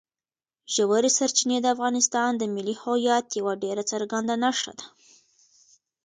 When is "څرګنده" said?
3.91-4.35